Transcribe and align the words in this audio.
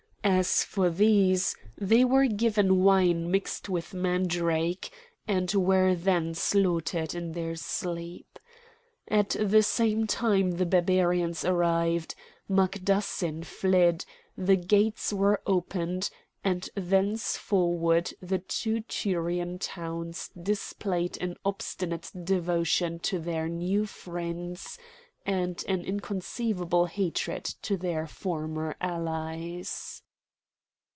As 0.23 0.63
for 0.63 0.91
these, 0.91 1.55
they 1.79 2.05
were 2.05 2.27
given 2.27 2.83
wine 2.83 3.31
mixed 3.31 3.69
with 3.69 3.91
mandrake, 3.93 4.91
and 5.27 5.51
were 5.51 5.95
then 5.95 6.35
slaughtered 6.35 7.15
in 7.15 7.31
their 7.31 7.55
sleep. 7.55 8.37
At 9.07 9.35
the 9.39 9.63
same 9.63 10.05
time 10.05 10.51
the 10.51 10.65
Barbarians 10.67 11.43
arrived; 11.43 12.13
Magdassin 12.47 13.43
fled; 13.45 14.05
the 14.37 14.55
gates 14.55 15.11
were 15.11 15.41
opened, 15.47 16.11
and 16.43 16.69
thenceforward 16.75 18.13
the 18.21 18.39
two 18.39 18.81
Tyrian 18.81 19.57
towns 19.57 20.29
displayed 20.39 21.17
an 21.19 21.35
obstinate 21.43 22.11
devotion 22.23 22.99
to 22.99 23.17
their 23.17 23.49
new 23.49 23.87
friends 23.87 24.77
and 25.25 25.63
an 25.67 25.83
inconceivable 25.83 26.85
hatred 26.85 27.43
to 27.63 27.75
their 27.75 28.05
former 28.05 28.75
allies. 28.79 30.03